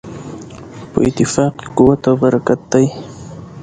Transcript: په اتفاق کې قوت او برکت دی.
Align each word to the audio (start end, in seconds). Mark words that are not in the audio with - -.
په 0.91 0.99
اتفاق 1.07 1.51
کې 1.59 1.67
قوت 1.77 2.01
او 2.09 2.15
برکت 2.21 2.61
دی. 2.71 2.85